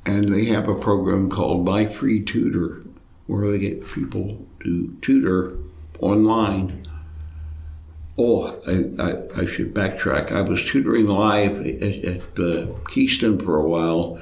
[0.06, 2.84] And they have a program called My Free Tutor,
[3.28, 5.58] where they get people to tutor
[6.00, 6.84] online.
[8.18, 10.32] Oh, I, I, I should backtrack.
[10.32, 14.22] I was tutoring live at, at uh, Keystone for a while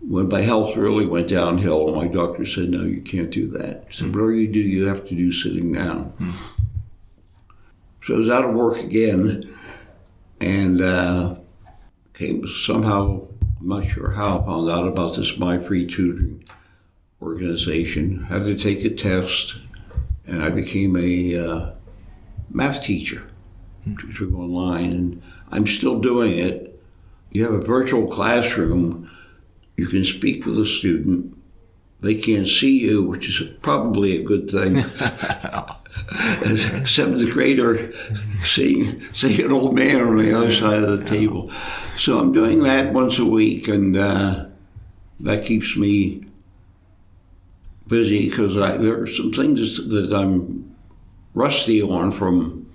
[0.00, 1.94] when my health really went downhill.
[1.94, 3.88] My doctor said, No, you can't do that.
[3.90, 4.08] Mm.
[4.08, 6.12] Whatever you do, you have to do sitting down.
[6.20, 6.34] Mm.
[8.02, 9.56] So I was out of work again,
[10.40, 11.36] and uh,
[12.14, 13.28] came somehow,
[13.60, 16.42] I'm not sure how, found out about this My Free Tutoring
[17.20, 18.24] organization.
[18.24, 19.56] Had to take a test,
[20.26, 21.74] and I became a uh,
[22.50, 23.22] math teacher,
[23.84, 25.22] tutoring online, and
[25.52, 26.82] I'm still doing it.
[27.30, 29.08] You have a virtual classroom.
[29.76, 31.38] You can speak with a student.
[32.00, 34.84] They can't see you, which is probably a good thing.
[36.44, 37.92] As a seventh grader,
[38.44, 41.50] seeing seeing an old man on the other side of the table.
[41.96, 44.46] So I'm doing that once a week, and uh,
[45.20, 46.24] that keeps me
[47.88, 50.74] busy because there are some things that I'm
[51.34, 52.66] rusty on from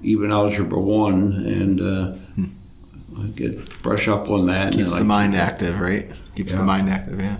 [0.00, 2.44] even algebra one, and uh, hmm.
[3.18, 4.72] I get brush up on that.
[4.72, 6.10] Keeps the I, mind active, right?
[6.34, 6.58] Keeps yeah.
[6.58, 7.38] the mind active, yeah.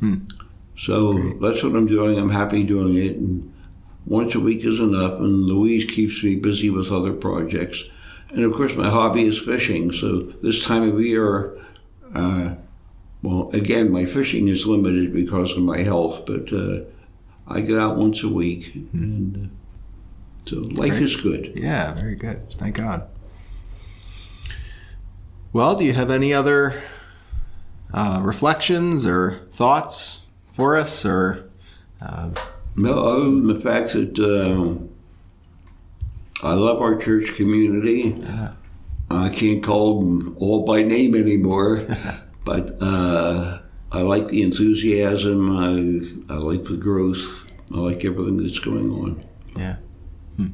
[0.00, 0.16] Hmm.
[0.76, 1.40] So Great.
[1.40, 2.18] that's what I'm doing.
[2.18, 3.52] I'm happy doing it, and
[4.08, 5.18] once a week is enough.
[5.20, 7.84] And Louise keeps me busy with other projects.
[8.30, 9.92] And of course, my hobby is fishing.
[9.92, 11.58] So this time of year,
[12.14, 12.54] uh,
[13.22, 16.80] well, again, my fishing is limited because of my health, but uh,
[17.46, 19.50] I get out once a week, and
[20.46, 21.52] uh, so life very, is good.
[21.56, 22.48] Yeah, very good.
[22.48, 23.08] Thank God.
[25.52, 26.80] Well, do you have any other
[27.92, 31.50] uh, reflections or thoughts for us, or?
[32.78, 34.88] Uh, no, other than the fact that um,
[36.42, 38.16] I love our church community.
[38.18, 38.52] Yeah.
[39.10, 41.86] I can't call them all by name anymore,
[42.44, 43.60] but uh,
[43.90, 45.50] I like the enthusiasm.
[46.28, 47.46] I, I like the growth.
[47.74, 49.20] I like everything that's going on.
[49.56, 49.76] Yeah.
[50.36, 50.48] Hmm.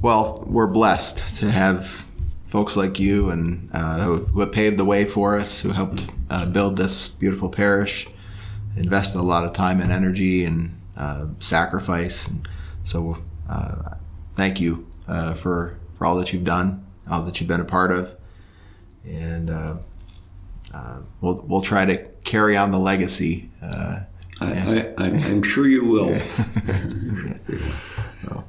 [0.00, 2.06] Well, we're blessed to have
[2.46, 6.08] folks like you and uh, who, who, have paved the way for us, who helped
[6.30, 8.06] uh, build this beautiful parish,
[8.76, 12.26] invested a lot of time and energy and uh, sacrifice.
[12.26, 12.48] And
[12.84, 13.94] so uh,
[14.34, 17.90] thank you uh, for for all that you've done, all that you've been a part
[17.90, 18.14] of,
[19.04, 19.76] and uh,
[20.74, 23.50] uh, we'll we'll try to carry on the legacy.
[23.62, 24.00] Uh,
[24.40, 26.18] I, am sure you will.
[26.20, 28.44] so,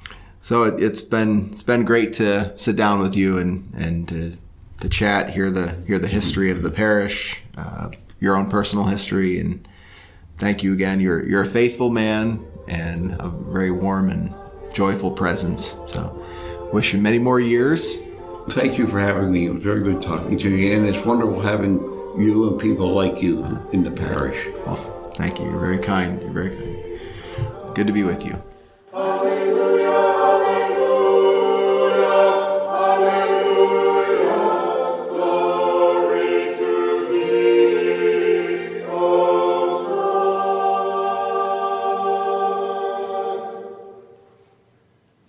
[0.40, 4.36] so it, has been it's been great to sit down with you and and to,
[4.80, 7.90] to chat, hear the hear the history of the parish, uh,
[8.20, 9.66] your own personal history, and
[10.38, 11.00] thank you again.
[11.00, 14.34] You're you're a faithful man and a very warm and
[14.72, 15.76] joyful presence.
[15.86, 16.24] So,
[16.72, 17.98] wish you many more years.
[18.50, 19.46] Thank you for having me.
[19.46, 21.78] It was very good talking to you, and it's wonderful having
[22.18, 24.46] you and people like you in the parish.
[24.66, 24.76] Well,
[25.14, 25.46] thank you.
[25.46, 26.20] You're very kind.
[26.20, 27.74] You're very kind.
[27.74, 28.40] Good to be with you.